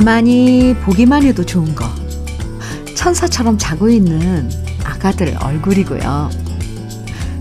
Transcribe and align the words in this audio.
가만히 0.00 0.74
보기만 0.82 1.24
해도 1.24 1.44
좋은 1.44 1.74
거. 1.74 1.86
천사처럼 2.96 3.58
자고 3.58 3.90
있는 3.90 4.50
아가들 4.82 5.36
얼굴이고요. 5.38 6.30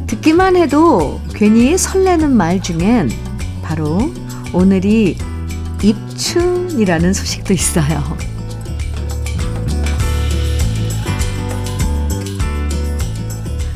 듣기만 0.08 0.58
해도 0.58 1.22
괜히 1.34 1.78
설레는 1.78 2.36
말 2.36 2.62
중엔 2.62 3.12
바로 3.62 4.12
오늘이 4.52 5.18
입춘이라는 5.82 7.14
소식도 7.14 7.54
있어요. 7.54 8.04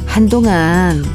한동안 0.06 1.06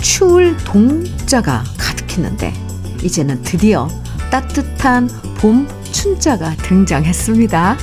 추울 0.00 0.56
동자가 0.58 1.64
가득했는데 1.76 2.54
이제는 3.02 3.42
드디어 3.42 3.88
따뜻한 4.30 5.08
봄 5.38 5.66
춘자가 5.98 6.54
등장했습니다. 6.62 7.76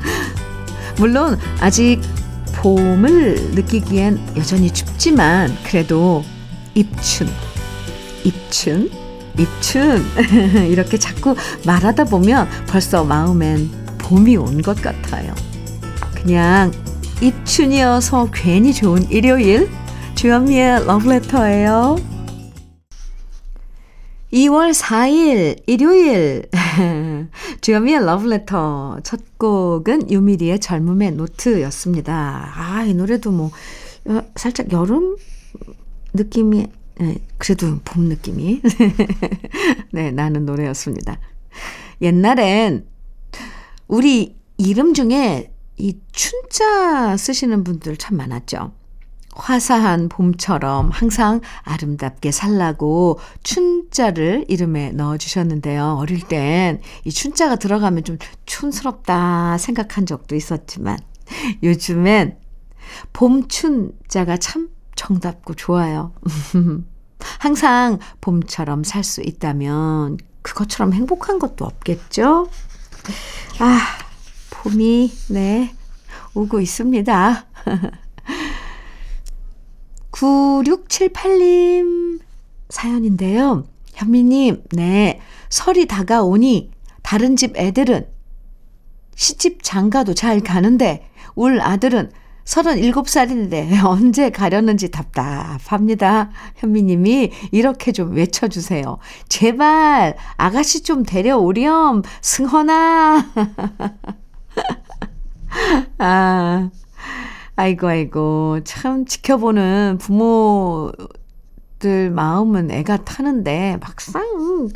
물론 0.96 1.38
아직 1.60 2.00
봄을 2.54 3.50
느끼기엔 3.52 4.18
여전히 4.38 4.70
춥지만 4.70 5.54
그래도 5.66 6.24
입춘, 6.74 7.28
입춘, 8.24 8.90
입춘 9.38 10.02
이렇게 10.70 10.96
자꾸 10.96 11.36
말하다 11.66 12.04
보면 12.04 12.48
벌써 12.68 13.04
마음엔 13.04 13.70
봄이 13.98 14.38
온 14.38 14.62
것 14.62 14.80
같아요. 14.80 15.34
그냥 16.14 16.72
입춘이어서 17.20 18.30
괜히 18.32 18.72
좋은 18.72 19.10
일요일 19.10 19.68
주현미의 20.14 20.86
러브레터예요. 20.86 22.16
2월 24.32 24.74
4일 24.74 25.62
일요일 25.66 26.46
주현미의 27.60 28.04
러브레터 28.04 29.00
첫 29.02 29.38
곡은 29.38 30.10
유미리의 30.10 30.58
젊음의 30.60 31.12
노트였습니다. 31.12 32.52
아, 32.54 32.84
이 32.84 32.94
노래도 32.94 33.30
뭐 33.30 33.50
어, 34.06 34.22
살짝 34.36 34.72
여름 34.72 35.16
느낌이 36.14 36.66
네, 36.98 37.18
그래도 37.38 37.78
봄 37.84 38.04
느낌이 38.04 38.62
네, 39.92 40.10
나는 40.10 40.46
노래였습니다. 40.46 41.18
옛날엔 42.00 42.86
우리 43.88 44.36
이름 44.56 44.94
중에 44.94 45.52
이 45.76 45.98
춘자 46.12 47.16
쓰시는 47.16 47.64
분들 47.64 47.96
참 47.98 48.16
많았죠. 48.16 48.72
화사한 49.36 50.08
봄처럼 50.08 50.90
항상 50.90 51.40
아름답게 51.62 52.32
살라고 52.32 53.18
춘자를 53.42 54.46
이름에 54.48 54.90
넣어주셨는데요. 54.92 55.96
어릴 56.00 56.20
땐 56.26 56.80
이 57.04 57.10
춘자가 57.10 57.56
들어가면 57.56 58.04
좀 58.04 58.18
촌스럽다 58.46 59.58
생각한 59.58 60.06
적도 60.06 60.34
있었지만 60.34 60.98
요즘엔 61.62 62.38
봄춘자가 63.12 64.36
참 64.38 64.68
정답고 64.94 65.54
좋아요. 65.54 66.12
항상 67.40 67.98
봄처럼 68.20 68.84
살 68.84 69.02
수 69.04 69.22
있다면 69.22 70.18
그것처럼 70.42 70.92
행복한 70.92 71.38
것도 71.38 71.64
없겠죠? 71.64 72.48
아, 73.58 73.80
봄이, 74.50 75.12
네, 75.30 75.74
오고 76.34 76.60
있습니다. 76.60 77.46
9678님 80.16 82.20
사연인데요. 82.70 83.66
현미님, 83.94 84.64
네. 84.72 85.20
설이 85.50 85.86
다가오니 85.86 86.70
다른 87.02 87.36
집 87.36 87.56
애들은 87.56 88.06
시집 89.14 89.62
장가도 89.62 90.14
잘 90.14 90.40
가는데 90.40 91.08
울 91.34 91.60
아들은 91.60 92.10
37살인데 92.44 93.80
언제 93.84 94.30
가려는지 94.30 94.90
답답합니다. 94.90 96.30
현미님이 96.56 97.32
이렇게 97.52 97.92
좀 97.92 98.14
외쳐주세요. 98.14 98.96
제발 99.28 100.16
아가씨 100.36 100.82
좀 100.82 101.02
데려오렴. 101.02 102.02
승헌아. 102.22 103.26
아, 105.98 106.70
아이고, 107.56 107.88
아이고. 107.88 108.60
참 108.64 109.06
지켜보는 109.06 109.98
부모들 109.98 112.10
마음은 112.10 112.70
애가 112.70 113.04
타는데 113.04 113.78
막상 113.80 114.68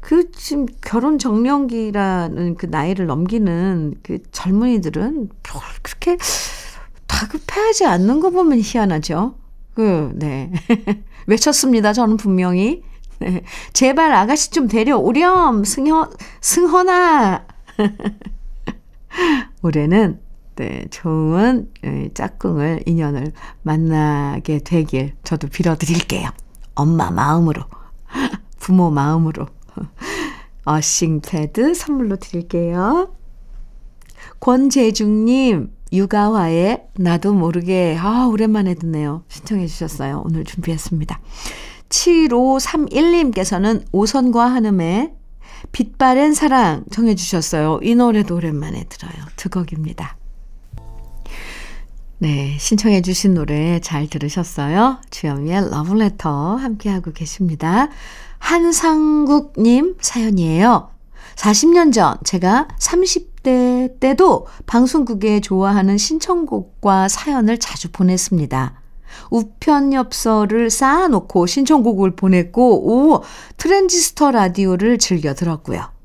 그 0.00 0.30
지금 0.30 0.66
결혼 0.80 1.18
정년기라는 1.18 2.56
그 2.56 2.66
나이를 2.66 3.06
넘기는 3.06 3.94
그 4.04 4.18
젊은이들은 4.30 5.28
별 5.42 5.60
그렇게 5.82 6.16
다급해하지 7.08 7.86
않는 7.86 8.20
거 8.20 8.30
보면 8.30 8.60
희한하죠. 8.60 9.34
그, 9.74 10.12
네. 10.14 10.52
외쳤습니다. 11.26 11.92
저는 11.92 12.16
분명히. 12.16 12.82
네. 13.18 13.42
제발 13.72 14.12
아가씨 14.12 14.50
좀 14.50 14.68
데려오렴. 14.68 15.64
승현, 15.64 16.10
승헌아. 16.40 17.46
올해는 19.62 20.20
네, 20.58 20.84
좋은 20.90 21.70
예, 21.84 22.10
짝꿍을, 22.12 22.82
인연을 22.84 23.30
만나게 23.62 24.58
되길 24.58 25.14
저도 25.22 25.46
빌어드릴게요. 25.46 26.30
엄마 26.74 27.12
마음으로, 27.12 27.62
부모 28.58 28.90
마음으로. 28.90 29.46
어싱 30.66 31.20
패드 31.20 31.74
선물로 31.74 32.16
드릴게요. 32.16 33.14
권재중님, 34.40 35.70
육아화의 35.92 36.88
나도 36.96 37.34
모르게, 37.34 37.96
아, 37.96 38.26
오랜만에 38.26 38.74
듣네요. 38.74 39.22
신청해 39.28 39.68
주셨어요. 39.68 40.24
오늘 40.26 40.42
준비했습니다. 40.42 41.20
7531님께서는 41.88 43.84
오선과 43.92 44.44
한음의 44.44 45.12
빛바랜 45.70 46.34
사랑 46.34 46.84
정해 46.90 47.14
주셨어요. 47.14 47.78
이 47.80 47.94
노래도 47.94 48.34
오랜만에 48.34 48.86
들어요. 48.88 49.24
두 49.36 49.48
곡입니다. 49.48 50.16
네, 52.20 52.56
신청해 52.58 53.02
주신 53.02 53.34
노래 53.34 53.78
잘 53.78 54.08
들으셨어요? 54.08 54.98
주현미의 55.10 55.70
러브레터 55.70 56.56
함께하고 56.56 57.12
계십니다. 57.12 57.90
한상국님 58.38 59.94
사연이에요. 60.00 60.90
40년 61.36 61.92
전 61.92 62.16
제가 62.24 62.66
30대 62.76 64.00
때도 64.00 64.48
방송국에 64.66 65.38
좋아하는 65.38 65.96
신청곡과 65.96 67.06
사연을 67.06 67.58
자주 67.58 67.92
보냈습니다. 67.92 68.80
우편 69.30 69.92
엽서를 69.92 70.70
쌓아놓고 70.70 71.46
신청곡을 71.46 72.16
보냈고, 72.16 73.12
오, 73.12 73.22
트랜지스터 73.58 74.32
라디오를 74.32 74.98
즐겨 74.98 75.34
들었고요. 75.34 75.97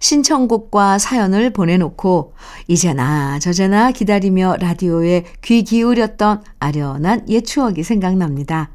신청곡과 0.00 0.98
사연을 0.98 1.50
보내놓고 1.50 2.34
이제나 2.68 3.38
저제나 3.38 3.92
기다리며 3.92 4.56
라디오에 4.60 5.24
귀 5.42 5.62
기울였던 5.62 6.42
아련한 6.58 7.28
옛 7.28 7.42
추억이 7.42 7.82
생각납니다. 7.82 8.70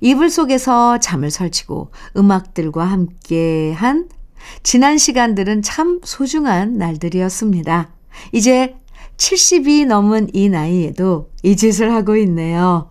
이불 0.00 0.30
속에서 0.30 0.98
잠을 0.98 1.30
설치고 1.30 1.90
음악들과 2.16 2.84
함께 2.84 3.72
한 3.72 4.08
지난 4.62 4.98
시간들은 4.98 5.62
참 5.62 6.00
소중한 6.04 6.76
날들이었습니다. 6.78 7.90
이제 8.32 8.76
70이 9.16 9.86
넘은 9.86 10.30
이 10.32 10.48
나이에도 10.48 11.30
이 11.42 11.56
짓을 11.56 11.92
하고 11.92 12.16
있네요. 12.16 12.90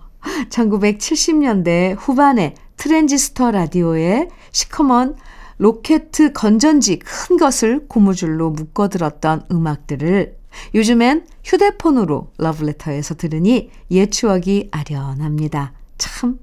1970년대 0.50 1.96
후반에 1.98 2.56
트랜지스터 2.78 3.52
라디오에 3.52 4.30
시커먼 4.52 5.16
로켓 5.64 6.12
건전지 6.34 7.00
큰 7.00 7.38
것을 7.38 7.88
고무줄로 7.88 8.50
묶어들었던 8.50 9.46
음악들을 9.50 10.38
요즘엔 10.76 11.26
휴대폰으로 11.46 12.34
러브레터에서 12.38 13.16
들으니 13.16 13.72
옛 13.90 14.12
추억이 14.12 14.68
아련합니다. 14.72 15.72
참, 15.98 16.38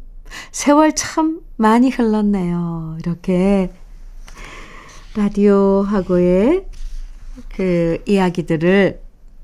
세월 0.53 0.95
참 0.95 1.43
많이 1.57 1.91
흘렀네요. 1.91 2.97
이렇게 3.01 3.71
라디오하고의 5.15 6.67
그 7.55 8.03
이야기들을 8.07 9.03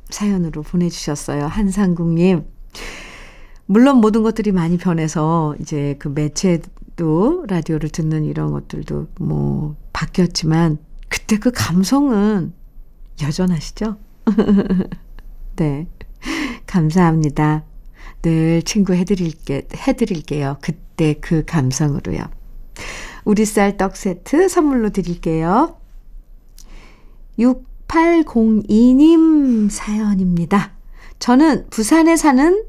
사연으로 0.09 0.63
보내주셨어요. 0.63 1.49
한상국님. 1.49 2.45
물론 3.67 3.99
모든 3.99 4.23
것들이 4.23 4.53
많이 4.53 4.79
변해서 4.79 5.55
이제 5.61 5.97
그 5.99 6.09
매체도 6.09 7.45
라디오를 7.49 7.91
듣는 7.91 8.25
이런 8.25 8.53
것들도 8.53 9.09
뭐 9.19 9.77
바뀌었지만 9.93 10.79
그때 11.09 11.39
그 11.39 11.51
감성은 11.53 12.53
여전하시죠? 13.23 13.97
네. 15.57 15.87
감사합니다. 16.67 17.65
늘 18.23 18.63
친구 18.63 18.95
해드릴게, 18.95 19.69
해드릴게요. 19.75 20.57
그때 20.61 21.15
그 21.21 21.45
감성으로요. 21.45 22.21
우리 23.25 23.45
쌀 23.45 23.77
떡 23.77 23.97
세트 23.97 24.49
선물로 24.49 24.91
드릴게요. 24.91 25.77
6802님 27.39 29.69
사연입니다. 29.71 30.73
저는 31.19 31.67
부산에 31.71 32.17
사는 32.17 32.65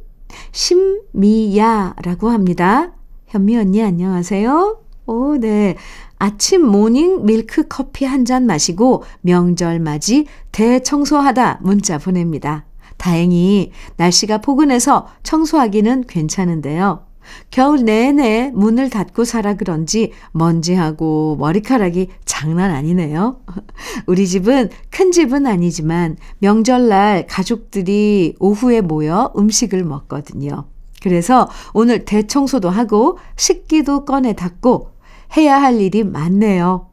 심미야라고 0.57 2.30
합니다. 2.30 2.92
현미 3.27 3.57
언니 3.57 3.83
안녕하세요. 3.83 4.80
오, 5.06 5.38
네. 5.38 5.75
아침 6.18 6.65
morning 6.66 7.25
밀크 7.27 7.68
커피 7.68 8.06
한 8.06 8.25
잔 8.25 8.48
마시고 8.48 9.04
명절 9.21 9.80
맞이 9.80 10.25
대청소하다 10.51 11.59
문자 11.62 12.00
보냅니다. 12.00 12.65
다행히 12.98 13.71
날씨가 13.98 14.39
포근해서 14.39 15.07
청소하기는 15.21 16.06
괜찮은데요. 16.07 17.06
겨울 17.52 17.86
내내 17.86 18.52
문을 18.54 18.90
닫고 18.90 19.26
살아 19.26 19.56
그런지 19.56 20.12
먼지하고 20.32 21.36
머리카락이 21.40 22.10
장난 22.26 22.72
아니네요. 22.72 23.40
우리 24.08 24.28
집은 24.28 24.70
큰 24.90 25.12
집은 25.12 25.46
아니지만 25.46 26.18
명절날 26.40 27.28
가족들이 27.28 28.36
오후에 28.40 28.82
모여 28.82 29.32
음식을 29.38 29.84
먹거든요. 29.84 30.66
그래서 31.02 31.50
오늘 31.74 32.06
대청소도 32.06 32.70
하고 32.70 33.18
식기도 33.36 34.06
꺼내 34.06 34.34
닫고 34.34 34.92
해야 35.38 35.62
할 35.62 35.80
일이 35.80 36.04
많네요. 36.04 36.88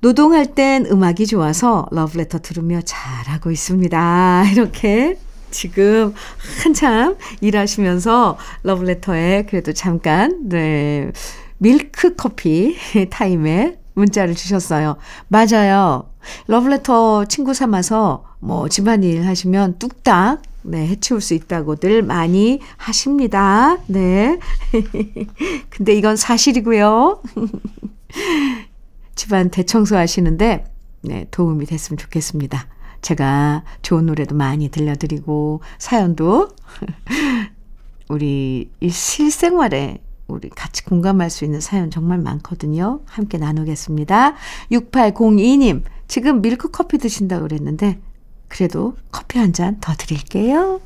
노동할 0.00 0.54
땐 0.54 0.86
음악이 0.86 1.26
좋아서 1.26 1.86
러브레터 1.90 2.38
들으며 2.40 2.80
잘하고 2.82 3.50
있습니다. 3.50 4.44
이렇게 4.52 5.18
지금 5.50 6.14
한참 6.62 7.16
일하시면서 7.40 8.38
러브레터에 8.62 9.46
그래도 9.48 9.72
잠깐, 9.72 10.48
네, 10.48 11.10
밀크 11.58 12.14
커피 12.16 12.76
타임에 13.10 13.78
문자를 13.94 14.34
주셨어요. 14.34 14.96
맞아요. 15.28 16.10
러브레터 16.48 17.26
친구 17.26 17.54
삼아서 17.54 18.24
뭐 18.40 18.68
집안일 18.68 19.26
하시면 19.26 19.78
뚝딱 19.78 20.42
네, 20.62 20.86
해치울 20.88 21.20
수 21.20 21.34
있다고들 21.34 22.02
많이 22.02 22.60
하십니다. 22.76 23.78
네. 23.86 24.38
근데 25.70 25.94
이건 25.94 26.16
사실이고요. 26.16 27.22
집안 29.14 29.50
대청소 29.50 29.96
하시는데 29.96 30.64
네, 31.02 31.26
도움이 31.30 31.66
됐으면 31.66 31.96
좋겠습니다. 31.98 32.66
제가 33.02 33.64
좋은 33.82 34.06
노래도 34.06 34.34
많이 34.34 34.68
들려드리고 34.68 35.60
사연도 35.78 36.48
우리 38.08 38.70
실생활에 38.88 40.02
우리 40.28 40.48
같이 40.50 40.84
공감할 40.84 41.30
수 41.30 41.44
있는 41.44 41.60
사연 41.60 41.90
정말 41.90 42.18
많거든요. 42.18 43.00
함께 43.06 43.38
나누겠습니다. 43.38 44.34
6802님, 44.72 45.82
지금 46.08 46.42
밀크 46.42 46.70
커피 46.70 46.98
드신다고 46.98 47.42
그랬는데 47.42 48.00
그래도 48.48 48.96
커피 49.12 49.38
한 49.38 49.52
잔 49.52 49.78
더 49.80 49.94
드릴게요. 49.94 50.80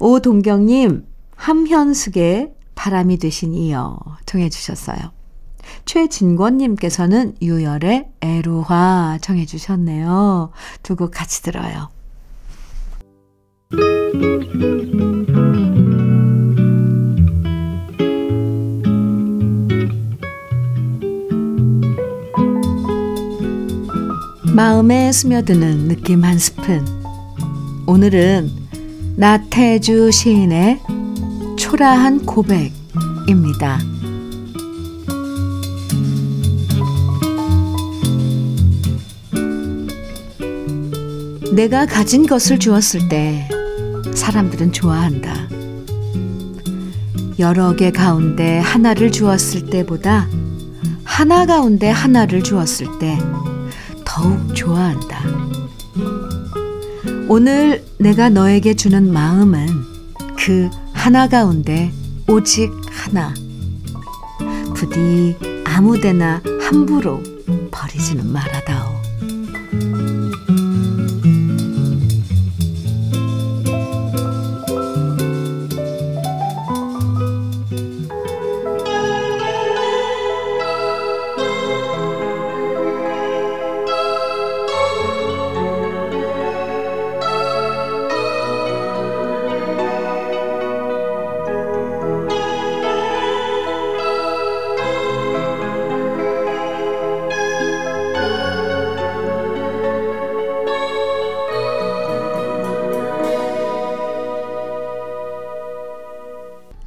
오동경님, 0.00 1.06
함현숙의 1.36 2.52
바람이 2.74 3.18
되신 3.18 3.54
이어 3.54 3.98
정해주셨어요. 4.26 5.17
최진권님께서는 5.84 7.36
유열의 7.40 8.08
애로화 8.20 9.18
정해주셨네요. 9.20 10.50
두 10.82 10.96
곡 10.96 11.10
같이 11.12 11.42
들어요. 11.42 11.88
마음에 24.54 25.12
스며드는 25.12 25.88
느낌 25.88 26.24
한 26.24 26.38
스푼. 26.38 26.84
오늘은 27.86 28.50
나태주 29.16 30.10
시인의 30.10 30.80
초라한 31.56 32.24
고백입니다. 32.26 33.78
내가 41.58 41.86
가진 41.86 42.24
것을 42.24 42.60
주었을 42.60 43.08
때 43.08 43.48
사람들은 44.14 44.70
좋아한다. 44.70 45.48
여러 47.40 47.74
개 47.74 47.90
가운데 47.90 48.60
하나를 48.60 49.10
주었을 49.10 49.66
때보다 49.68 50.28
하나 51.02 51.46
가운데 51.46 51.90
하나를 51.90 52.44
주었을 52.44 53.00
때 53.00 53.18
더욱 54.04 54.54
좋아한다. 54.54 55.20
오늘 57.26 57.84
내가 57.98 58.28
너에게 58.28 58.74
주는 58.74 59.12
마음은 59.12 59.66
그 60.36 60.70
하나 60.92 61.26
가운데 61.26 61.90
오직 62.28 62.70
하나. 62.88 63.34
부디 64.76 65.36
아무데나 65.64 66.40
함부로 66.60 67.20
버리지는 67.72 68.32
말아다 68.32 68.67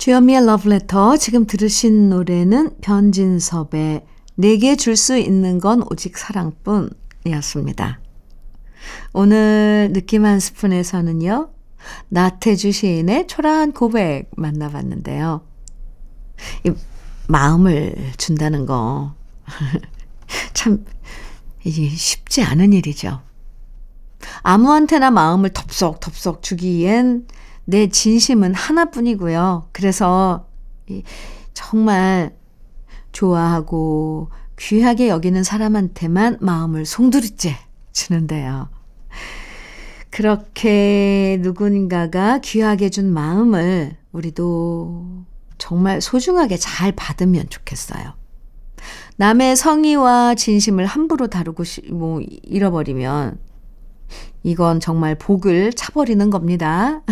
주현미의 0.02 0.48
러브레터 0.48 1.18
지금 1.18 1.46
들으신 1.46 2.10
노래는 2.10 2.78
변진섭의 2.82 4.04
내게 4.34 4.76
줄 4.76 4.98
수 4.98 5.16
있는 5.16 5.60
건 5.60 5.84
오직 5.92 6.18
사랑뿐이었습니다. 6.18 8.00
오늘 9.14 9.92
느낌 9.94 10.26
한 10.26 10.40
스푼에서는요. 10.40 11.52
나태주 12.10 12.72
시인의 12.72 13.28
초라한 13.28 13.74
고백 13.74 14.32
만나봤는데요. 14.36 15.42
이 16.66 16.72
마음을 17.28 17.94
준다는 18.18 18.66
거 18.66 19.14
참 20.54 20.84
이게 21.64 21.88
쉽지 21.90 22.42
않은 22.42 22.74
일이죠. 22.74 23.22
아무한테나 24.42 25.12
마음을 25.12 25.52
덥석덥석 25.52 26.42
주기엔 26.42 27.28
내 27.72 27.88
진심은 27.88 28.54
하나뿐이고요. 28.54 29.70
그래서 29.72 30.46
정말 31.54 32.36
좋아하고 33.14 34.30
귀하게 34.60 35.08
여기는 35.08 35.42
사람한테만 35.42 36.40
마음을 36.42 36.86
송두리째 36.86 37.56
주는데요. 37.94 38.68
그렇게 40.10 41.38
누군가가 41.40 42.40
귀하게 42.40 42.90
준 42.90 43.14
마음을 43.14 43.96
우리도 44.12 45.24
정말 45.58 46.02
소중하게 46.02 46.58
잘 46.58 46.92
받으면 46.92 47.48
좋겠어요. 47.50 48.14
남의 49.16 49.56
성의와 49.56 50.36
진심을 50.36 50.86
함부로 50.86 51.28
다루고 51.28 51.64
뭐 51.92 52.20
잃어버리면 52.22 53.40
이건 54.44 54.80
정말 54.80 55.16
복을 55.16 55.74
차버리는 55.74 56.30
겁니다. 56.30 57.02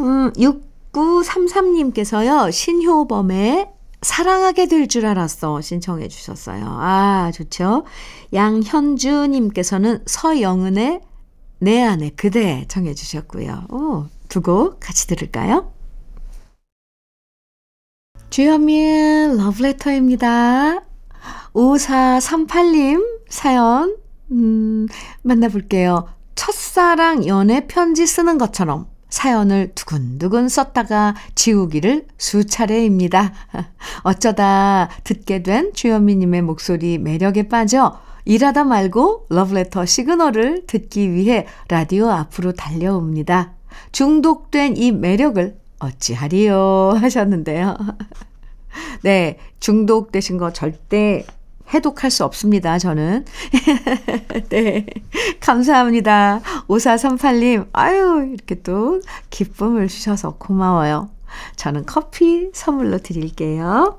음, 0.00 0.32
6933님께서요, 0.32 2.50
신효범의 2.52 3.68
사랑하게 4.02 4.66
될 4.66 4.88
줄 4.88 5.06
알았어 5.06 5.60
신청해 5.60 6.08
주셨어요. 6.08 6.64
아, 6.66 7.30
좋죠. 7.32 7.84
양현주님께서는 8.32 10.02
서영은의 10.06 11.00
내 11.60 11.82
안에 11.82 12.10
그대 12.16 12.64
청해 12.66 12.94
주셨고요. 12.94 13.66
오, 13.70 14.06
두곡 14.28 14.80
같이 14.80 15.06
들을까요? 15.06 15.72
주현미의 18.30 19.36
러브레터입니다. 19.36 20.80
5438님 21.54 23.20
사연 23.28 23.96
음, 24.32 24.88
만나볼게요. 25.22 26.08
첫사랑 26.34 27.26
연애 27.26 27.66
편지 27.66 28.06
쓰는 28.06 28.38
것처럼 28.38 28.86
사연을 29.10 29.72
두근두근 29.74 30.48
썼다가 30.48 31.14
지우기를 31.34 32.06
수차례입니다. 32.16 33.32
어쩌다 34.02 34.88
듣게 35.04 35.42
된 35.42 35.72
주현미님의 35.74 36.42
목소리 36.42 36.96
매력에 36.96 37.48
빠져 37.48 38.00
일하다 38.24 38.64
말고 38.64 39.26
러브레터 39.28 39.84
시그널을 39.84 40.66
듣기 40.66 41.12
위해 41.12 41.46
라디오 41.68 42.08
앞으로 42.08 42.52
달려옵니다. 42.52 43.52
중독된 43.92 44.76
이 44.78 44.92
매력을 44.92 45.56
어찌하리요 45.78 46.94
하셨는데요. 47.00 47.76
네, 49.02 49.38
중독되신 49.60 50.38
거 50.38 50.52
절대 50.52 51.26
해독할 51.74 52.10
수 52.10 52.24
없습니다, 52.24 52.78
저는. 52.78 53.24
네. 54.50 54.86
감사합니다. 55.40 56.40
5438님, 56.68 57.68
아유, 57.72 58.28
이렇게 58.32 58.62
또 58.62 59.00
기쁨을 59.30 59.88
주셔서 59.88 60.36
고마워요. 60.36 61.10
저는 61.56 61.86
커피 61.86 62.50
선물로 62.52 62.98
드릴게요. 62.98 63.98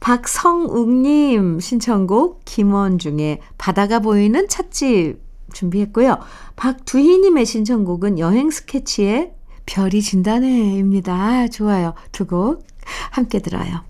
박성욱님 0.00 1.58
신청곡 1.58 2.42
김원중의 2.44 3.40
바다가 3.58 3.98
보이는 3.98 4.46
찻집 4.48 5.20
준비했고요. 5.52 6.18
박두희님의 6.54 7.44
신청곡은 7.44 8.18
여행 8.18 8.50
스케치의 8.50 9.32
별이 9.66 10.00
진다네입니다. 10.02 11.48
좋아요. 11.48 11.94
두 12.12 12.26
곡 12.26 12.64
함께 13.10 13.40
들어요. 13.40 13.82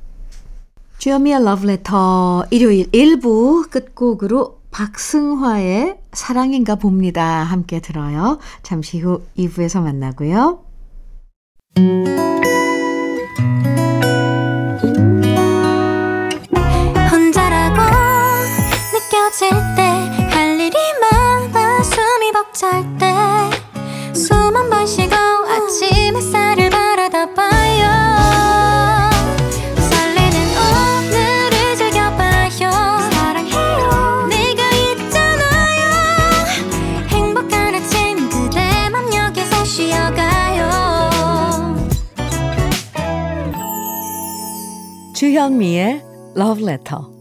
주여미의 0.98 1.44
러브레터 1.44 2.46
일요일 2.50 2.90
1부 2.90 3.70
끝곡으로 3.70 4.60
박승화의 4.70 5.98
사랑인가 6.12 6.74
봅니다. 6.76 7.24
함께 7.44 7.80
들어요. 7.80 8.38
잠시 8.62 9.00
후 9.00 9.22
2부에서 9.38 9.82
만나고요. 9.82 10.60
혼자라고 17.10 17.80
느껴질 18.92 19.50
때 19.76 20.26
할 20.30 20.60
일이 20.60 20.76
많아 21.00 21.82
숨이 21.82 22.32
벅찰 22.32 22.82
때 22.98 23.15
주현미의 45.46 46.02
러브레터 46.34 47.12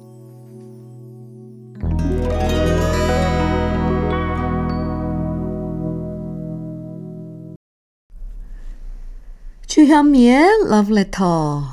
주현미의 9.68 10.70
러브레터 10.70 11.66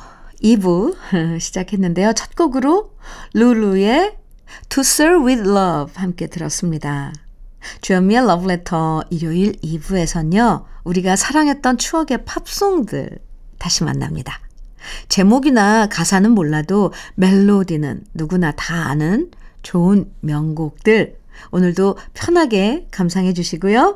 2부 0.43 0.95
시작했는데요. 1.41 2.13
첫 2.13 2.37
곡으로 2.37 2.91
루루의 3.33 4.19
To 4.69 4.83
Serve 4.83 5.25
With 5.25 5.49
Love 5.49 5.95
함께 5.95 6.27
들었습니다. 6.27 7.15
주현미의 7.81 8.27
러브레터 8.27 9.05
일요일 9.09 9.53
2부에선요. 9.53 10.65
우리가 10.85 11.17
사랑했던 11.17 11.79
추억의 11.79 12.27
팝송들 12.27 13.21
다시 13.59 13.85
만납니다. 13.85 14.42
제목이나 15.09 15.87
가사는 15.87 16.31
몰라도 16.31 16.93
멜로디는 17.15 18.05
누구나 18.15 18.53
다 18.53 18.89
아는 18.89 19.31
좋은 19.63 20.11
명곡들 20.21 21.17
오늘도 21.51 21.97
편하게 22.15 22.87
감상해 22.91 23.33
주시고요. 23.33 23.95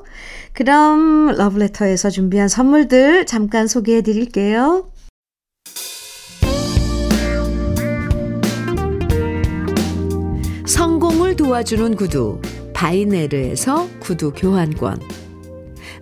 그럼 0.52 1.33
러브레터에서 1.37 2.11
준비한 2.11 2.49
선물들 2.49 3.26
잠깐 3.26 3.66
소개해 3.66 4.02
드릴게요. 4.02 4.90
성공을 10.66 11.37
도와주는 11.37 11.97
구두 11.97 12.40
바이네르에서 12.75 13.88
구두 14.00 14.33
교환권 14.33 15.00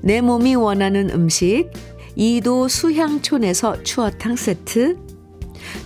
내 0.00 0.20
몸이 0.20 0.54
원하는 0.54 1.10
음식 1.10 1.70
이도 2.16 2.68
수향촌에서 2.68 3.82
추어탕 3.82 4.36
세트 4.36 4.96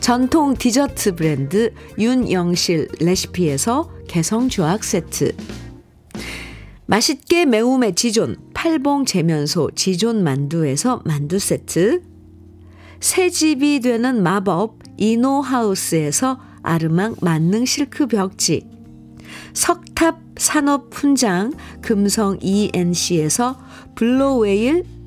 전통 0.00 0.54
디저트 0.54 1.14
브랜드 1.14 1.72
윤영실 1.98 2.88
레시피에서 3.00 3.90
개성주악 4.08 4.84
세트 4.84 5.32
맛있게 6.86 7.44
매움의 7.44 7.94
지존 7.94 8.36
팔봉 8.54 9.04
재면소 9.04 9.70
지존 9.74 10.24
만두에서 10.24 11.02
만두 11.04 11.38
세트 11.38 12.02
새 13.00 13.30
집이 13.30 13.80
되는 13.80 14.22
마법 14.22 14.78
이노하우스에서 14.96 16.40
아르망 16.62 17.14
만능 17.20 17.64
실크 17.64 18.06
벽지 18.06 18.66
석탑 19.54 20.20
산업 20.36 20.94
훈장 20.94 21.52
금성 21.80 22.38
ENC에서 22.40 23.58
블루웨일 23.94 24.84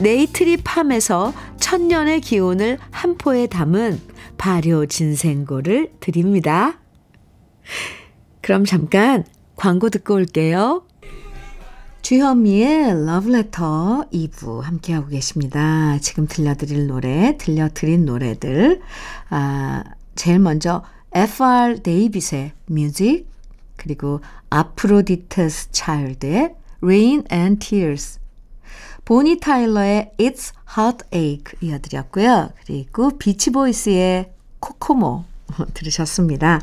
네이트리 0.00 0.58
팜에서 0.58 1.32
천년의 1.60 2.20
기운을 2.20 2.78
한 2.90 3.16
포에 3.16 3.46
담은 3.46 4.00
발효 4.36 4.86
진생고를 4.86 5.92
드립니다. 6.00 6.80
그럼 8.40 8.64
잠깐 8.64 9.24
광고 9.56 9.88
듣고 9.88 10.14
올게요. 10.14 10.86
주현미의 12.02 13.06
러브레터 13.06 14.06
2부 14.12 14.60
함께하고 14.60 15.08
계십니다. 15.08 15.96
지금 16.00 16.26
들려드릴 16.26 16.86
노래, 16.86 17.38
들려드린 17.38 18.04
노래들. 18.04 18.82
아, 19.30 19.84
제일 20.14 20.38
먼저 20.38 20.82
F.R. 21.14 21.80
데이빗의 21.82 22.52
Music, 22.66 23.26
그리고 23.76 24.20
아프로디테스 24.50 25.70
차일드의 25.70 26.54
Rain 26.82 27.24
and 27.32 27.66
Tears, 27.66 28.18
보니 29.04 29.38
타일러의 29.40 30.12
It's 30.18 30.52
Heartache 30.76 31.58
이어드렸고요. 31.60 32.50
그리고 32.64 33.10
비치보이스의 33.18 34.32
코코모 34.60 35.24
들으셨습니다. 35.74 36.62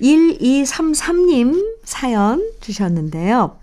1233님 0.00 1.78
사연 1.84 2.52
주셨는데요. 2.60 3.58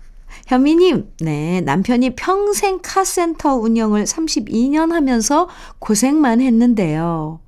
현미님, 0.46 1.12
네, 1.20 1.60
남편이 1.60 2.14
평생 2.16 2.80
카센터 2.82 3.54
운영을 3.54 4.04
32년 4.04 4.90
하면서 4.90 5.48
고생만 5.78 6.40
했는데요. 6.40 7.40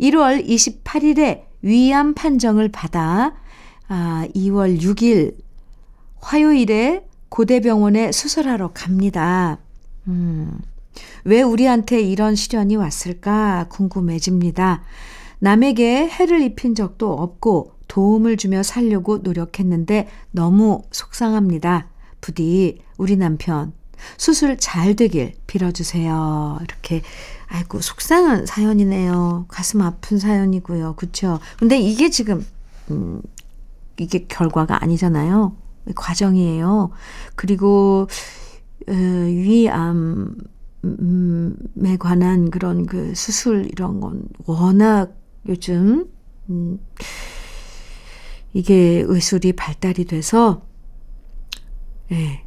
1월 0.00 0.46
28일에 0.46 1.44
위암 1.62 2.14
판정을 2.14 2.70
받아, 2.70 3.34
아, 3.88 4.26
2월 4.34 4.80
6일 4.80 5.34
화요일에 6.20 7.06
고대병원에 7.28 8.12
수술하러 8.12 8.70
갑니다. 8.72 9.58
음, 10.08 10.58
왜 11.24 11.42
우리한테 11.42 12.00
이런 12.00 12.34
시련이 12.34 12.76
왔을까 12.76 13.66
궁금해집니다. 13.68 14.82
남에게 15.38 16.08
해를 16.08 16.40
입힌 16.40 16.74
적도 16.74 17.12
없고 17.12 17.72
도움을 17.88 18.36
주며 18.36 18.62
살려고 18.62 19.18
노력했는데 19.18 20.08
너무 20.30 20.82
속상합니다. 20.90 21.88
부디 22.20 22.80
우리 22.96 23.16
남편 23.16 23.72
수술 24.16 24.56
잘 24.58 24.94
되길 24.94 25.34
빌어주세요. 25.46 26.58
이렇게 26.62 27.02
아이고 27.48 27.80
속상한 27.80 28.46
사연이네요. 28.46 29.46
가슴 29.48 29.82
아픈 29.82 30.18
사연이고요. 30.18 30.94
그쵸? 30.96 31.38
근데 31.58 31.78
이게 31.78 32.10
지금 32.10 32.44
음, 32.90 33.22
이게 33.98 34.26
결과가 34.26 34.82
아니잖아요. 34.82 35.56
과정이에요. 35.94 36.90
그리고 37.34 38.08
어, 38.88 38.92
위암에 38.92 39.68
관한 41.98 42.50
그런 42.50 42.86
그 42.86 43.14
수술 43.14 43.66
이런 43.66 44.00
건 44.00 44.28
워낙 44.46 45.14
요즘 45.48 46.08
음, 46.50 46.78
이게 48.52 49.04
의술이 49.06 49.52
발달이 49.54 50.06
돼서 50.06 50.62
예, 52.12 52.44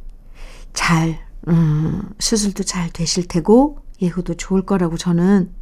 잘 0.72 1.18
음, 1.48 2.02
수술도 2.18 2.64
잘 2.64 2.90
되실 2.90 3.26
테고 3.28 3.78
예후도 4.02 4.34
좋을 4.34 4.62
거라고 4.62 4.96
저는 4.96 5.52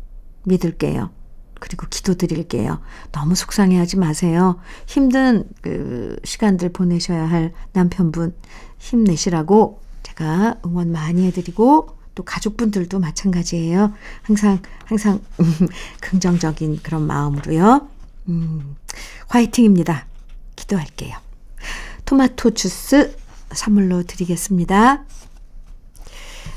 믿을게요. 0.45 1.11
그리고 1.59 1.87
기도드릴게요. 1.89 2.81
너무 3.13 3.35
속상해하지 3.35 3.97
마세요. 3.97 4.59
힘든 4.87 5.49
그 5.61 6.17
시간들 6.25 6.71
보내셔야 6.71 7.29
할 7.29 7.53
남편분 7.73 8.35
힘내시라고 8.79 9.81
제가 10.03 10.57
응원 10.65 10.93
많이 10.93 11.27
해드리고 11.27 11.97
또 12.15 12.25
가족분들도 12.25 12.99
마찬가지예요. 12.99 13.93
항상 14.23 14.61
항상 14.85 15.21
긍정적인 16.01 16.81
그런 16.83 17.07
마음으로요. 17.07 17.89
음, 18.29 18.77
화이팅입니다. 19.29 20.07
기도할게요. 20.57 21.17
토마토 22.05 22.55
주스 22.55 23.17
선물로 23.53 24.03
드리겠습니다. 24.03 25.05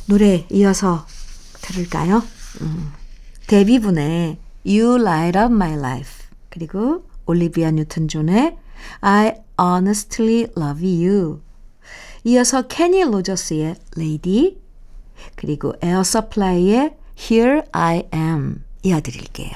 노래 0.08 0.46
이어서 0.50 1.06
들을까요? 1.62 2.24
음, 2.62 2.92
데비 3.48 3.88
분의 3.88 4.38
You 4.66 5.00
Light 5.00 5.38
Up 5.38 5.54
My 5.54 5.74
Life 5.74 6.26
그리고 6.50 7.06
올리비아 7.26 7.72
뉴튼 7.72 8.08
존의 8.08 8.58
I 9.02 9.34
Honestly 9.60 10.48
Love 10.58 11.06
You 11.06 11.42
이어서 12.24 12.68
케니 12.68 13.04
로저스의 13.04 13.76
Lady 13.98 14.58
그리고 15.36 15.74
에어 15.82 16.04
서플라이의 16.04 16.96
Here 17.20 17.62
I 17.72 18.04
Am 18.14 18.64
이어드릴게요. 18.84 19.52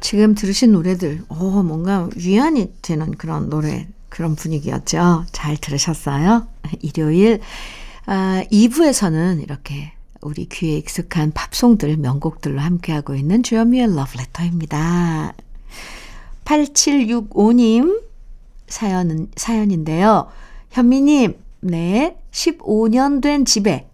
지금 0.00 0.34
들으신 0.34 0.72
노래들, 0.72 1.22
오, 1.28 1.62
뭔가 1.62 2.08
위안이 2.16 2.72
되는 2.82 3.12
그런 3.12 3.48
노래, 3.48 3.86
그런 4.08 4.34
분위기였죠. 4.34 5.26
잘 5.30 5.56
들으셨어요? 5.56 6.48
일요일, 6.80 7.40
아, 8.06 8.42
2부에서는 8.50 9.42
이렇게 9.42 9.92
우리 10.22 10.46
귀에 10.46 10.76
익숙한 10.76 11.32
팝송들, 11.32 11.96
명곡들로 11.96 12.60
함께하고 12.60 13.14
있는 13.14 13.42
주현미의 13.42 13.94
러브레터입니다. 13.96 15.32
8765님 16.44 18.02
사연은, 18.66 19.28
사연인데요. 19.36 20.28
현미님, 20.70 21.38
네, 21.60 22.16
15년 22.30 23.22
된 23.22 23.44
집에 23.44 23.88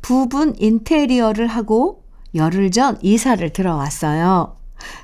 부분 0.00 0.54
인테리어를 0.58 1.46
하고 1.46 2.02
열흘 2.34 2.70
전 2.70 2.98
이사를 3.02 3.48
들어왔어요. 3.52 4.56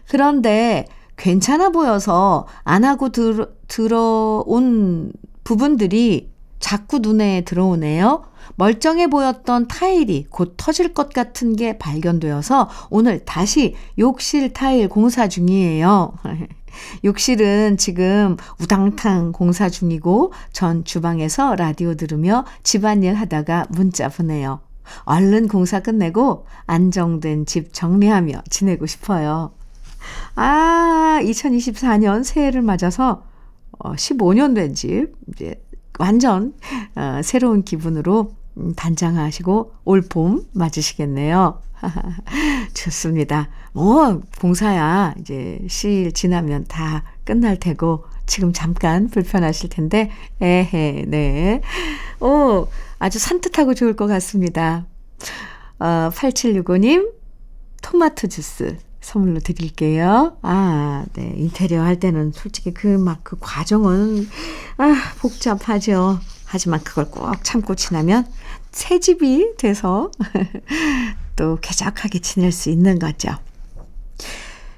그런데 0.09 0.87
괜찮아 1.17 1.71
보여서 1.71 2.47
안 2.63 2.85
하고 2.85 3.11
들, 3.11 3.47
들어온 3.69 5.13
부분들이 5.43 6.31
자꾸 6.59 6.99
눈에 6.99 7.43
들어오네요. 7.43 8.25
멀쩡해 8.57 9.09
보였던 9.09 9.69
타일이 9.69 10.27
곧 10.31 10.55
터질 10.57 10.95
것 10.95 11.13
같은 11.13 11.57
게 11.57 11.79
발견되어서 11.79 12.69
오늘 12.91 13.25
다시 13.25 13.75
욕실 13.99 14.53
타일 14.53 14.89
공사 14.89 15.29
중이에요. 15.29 16.15
욕실은 17.05 17.77
지금 17.77 18.37
우당탕 18.61 19.33
공사 19.33 19.69
중이고 19.69 20.33
전 20.53 20.85
주방에서 20.85 21.55
라디오 21.55 21.95
들으며 21.95 22.45
집안일 22.63 23.15
하다가 23.15 23.67
문자 23.71 24.09
보내요. 24.09 24.61
얼른 25.05 25.49
공사 25.49 25.81
끝내고 25.81 26.47
안정된 26.67 27.47
집 27.47 27.73
정리하며 27.73 28.43
지내고 28.51 28.87
싶어요. 28.87 29.53
아, 30.35 31.19
2024년 31.23 32.25
새해를 32.25 32.63
맞아서 32.63 33.25
15년 33.79 34.53
어, 34.53 34.55
된 34.55 34.75
집, 34.75 35.13
이제 35.29 35.63
완전 35.99 36.55
어, 36.97 37.21
새로운 37.23 37.63
기분으로 37.63 38.33
음, 38.33 38.44
단장하시고 38.77 39.73
올 39.85 40.03
봄 40.03 40.47
맞으시겠네요. 40.53 41.61
좋습니다. 42.73 43.49
뭐, 43.73 44.23
공사야 44.41 45.15
이제 45.21 45.61
시일 45.69 46.13
지나면 46.13 46.65
다 46.69 47.03
끝날 47.25 47.59
테고 47.59 48.05
지금 48.27 48.53
잠깐 48.53 49.09
불편하실 49.09 49.69
텐데, 49.71 50.11
에헤, 50.41 51.05
네. 51.09 51.61
오, 52.21 52.69
아주 52.99 53.19
산뜻하고 53.19 53.75
좋을 53.75 53.97
것 53.97 54.07
같습니다. 54.07 54.87
어, 55.79 56.11
8765님, 56.13 57.11
토마토 57.83 58.29
주스 58.29 58.79
선물로 59.03 59.41
드릴게요. 59.41 60.39
아, 60.41 61.05
네. 61.13 61.35
인테리어 61.37 61.83
할 61.83 62.01
때는 62.01 62.33
솔직히 62.33 62.73
그 62.73 62.87
막그 62.87 63.37
과정은, 63.41 64.27
아, 64.79 64.95
복잡하죠. 65.19 66.19
하지만 66.45 66.83
그걸 66.83 67.11
꼭 67.11 67.43
참고 67.43 67.75
지나면 67.75 68.27
새 68.71 69.01
집이 69.01 69.55
돼서 69.57 70.11
또 71.37 71.59
쾌적하게 71.61 72.21
지낼 72.21 72.53
수 72.53 72.71
있는 72.71 72.99
거죠. 72.99 73.31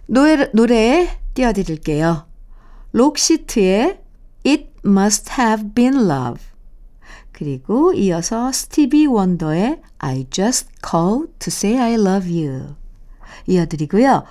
노래, 0.07 0.51
노래 0.53 1.19
띄워드릴게요. 1.35 2.27
록세트의 2.93 4.01
It 4.47 4.71
Must 4.85 5.33
Have 5.39 5.71
Been 5.75 5.95
Love. 5.95 6.43
그리고 7.33 7.93
이어서 7.93 8.51
스티비 8.53 9.07
원더의 9.07 9.83
I 9.99 10.27
Just 10.31 10.71
Call 10.89 11.27
to 11.39 11.49
Say 11.49 11.79
I 11.79 11.95
Love 11.95 12.47
You. 12.47 12.75
이어드리고요. 13.47 14.25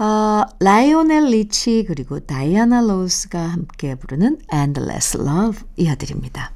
어, 0.00 0.42
라이오넬 0.60 1.26
리치 1.26 1.84
그리고 1.86 2.20
다이아나 2.20 2.80
로스가 2.80 3.40
함께 3.40 3.94
부르는 3.94 4.38
Endless 4.52 5.18
Love 5.18 5.60
이어드립니다. 5.76 6.52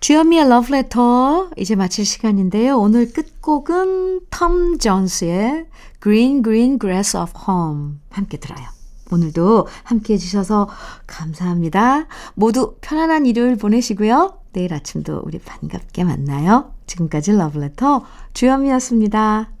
주현미의 0.00 0.48
러브레터 0.48 1.50
이제 1.56 1.74
마칠 1.74 2.04
시간인데요. 2.06 2.78
오늘 2.78 3.12
끝곡은 3.12 4.20
톰 4.30 4.78
존스의 4.78 5.66
Green 6.00 6.42
Green 6.42 6.78
Grass 6.78 7.16
of 7.16 7.32
Home 7.48 7.94
함께 8.10 8.38
들어요. 8.38 8.64
오늘도 9.10 9.66
함께 9.84 10.14
해주셔서 10.14 10.68
감사합니다. 11.06 12.06
모두 12.34 12.76
편안한 12.80 13.26
일요일 13.26 13.56
보내시고요. 13.56 14.38
내일 14.52 14.72
아침도 14.72 15.22
우리 15.24 15.38
반갑게 15.38 16.04
만나요. 16.04 16.72
지금까지 16.86 17.32
러브레터 17.32 18.04
주현미였습니다. 18.34 19.57